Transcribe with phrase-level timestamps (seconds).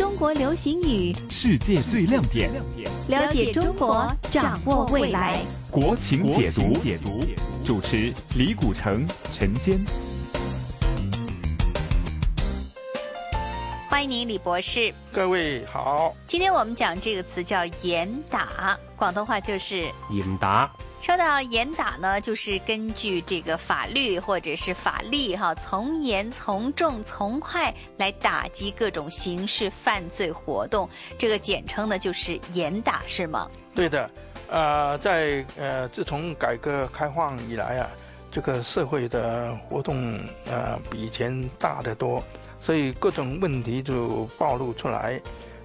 [0.00, 2.50] 中国流行语，世界最亮点，
[3.08, 5.38] 了解中国，掌握未来。
[5.70, 7.22] 国情解读，解读
[7.66, 9.78] 主持李古城、陈坚。
[13.90, 14.94] 欢迎您，李博士。
[15.12, 20.70] 各位好，今天我们讲这个词叫严打，广东话就是严打。
[21.00, 33.50] 说到严打呢，就是根据这个法律或者是法律哈，从严、从重、从快来打击各种刑事犯罪活动，这个简称呢就是严打，是吗？
[33.74, 34.08] 对的，
[34.48, 37.90] 呃，在呃自从改革开放以来啊，
[38.30, 42.22] 这个社会的活动呃比以前大得多，
[42.60, 45.20] 所以各种问题就暴露出来。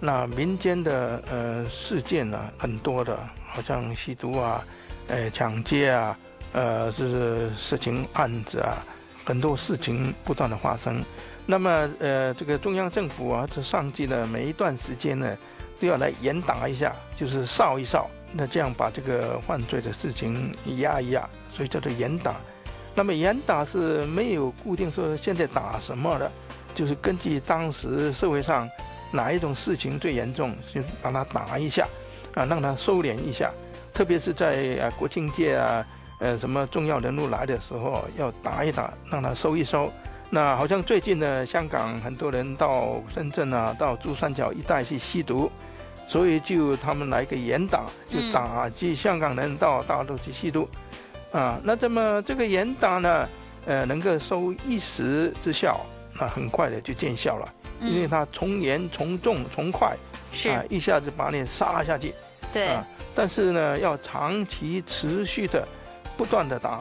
[0.00, 4.62] 那民间的呃事件呢很多的，好像吸毒啊。
[5.08, 6.16] 哎，抢劫啊，
[6.52, 8.78] 呃，是事情案子啊，
[9.24, 11.02] 很多事情不断的发生。
[11.46, 15.36] 那么，呃，这个中央政府啊，这上级呢，每一段时间呢，
[15.80, 22.36] 都要来严打一下，就是扫一扫，那这样把这个犯罪的事情压一压，所以叫做严打。
[22.94, 26.30] 那么严打是没有固定说现在打什么的，
[26.74, 28.68] 就是根据当时社会上
[29.10, 31.86] 哪一种事情最严重，就把它打一下，
[32.34, 33.50] 啊，让它收敛一下。
[33.92, 35.84] 特别是在啊国庆节啊，
[36.20, 39.92] 呃什么重要人物来的时候，要打一打，让他收一收。
[40.30, 45.50] 那好像最近呢，香港很多人到深圳啊，到珠三角一带去吸毒，
[46.06, 50.68] 所以就他们来个严打，就打击香港人到大陆去吸毒。
[51.32, 53.28] 啊，那这么这个严打呢，
[53.66, 55.80] 呃，能够收一时之效，
[56.20, 59.96] 那很快的就见效了，因为它从严从重从快，
[60.30, 62.12] 是啊，一下子把你杀下去。
[62.52, 62.76] 对。
[63.14, 65.66] 但是呢，要长期持续的、
[66.16, 66.80] 不断的打，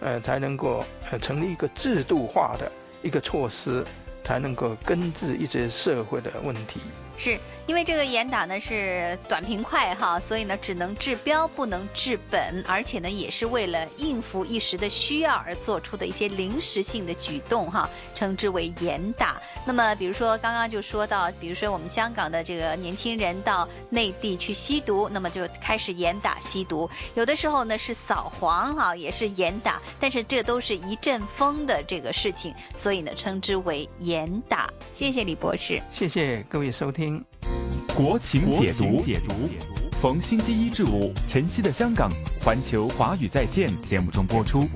[0.00, 2.70] 呃，才能够呃成立一个制度化的
[3.02, 3.84] 一个措施，
[4.28, 6.80] 才能够根治一些社会的问题。
[7.20, 19.42] 是因为这个严打呢是短平快哈，所以呢只能治标不能治本，而且呢也是为了应付一时的需要而做出的一些临时性的举动哈，称之为严打。
[19.66, 26.88] 那么比如说刚刚就说到，比如说我们香港的这个年轻人到内地去吸毒，那么就开始严打吸毒。
[27.14, 34.17] 有的时候呢是扫黄哈，也是严打，但是这都是一阵风的这个事情，所以呢称之为严
[34.48, 34.66] 打。
[34.94, 37.22] 谢谢李博士，谢谢各位收听。
[37.94, 39.34] 国情解读，解读，
[40.00, 42.10] 逢星期一至五，晨曦的香港，
[42.42, 44.68] 环球华语在线节目中播出。